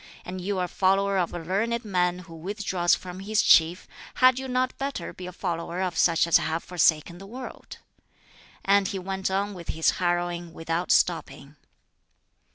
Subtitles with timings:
[0.25, 4.39] And you are a follower of a learned man who withdraws from his chief; had
[4.39, 7.77] you not better be a follower of such as have forsaken the world?"
[8.65, 11.55] And he went on with his harrowing, without stopping.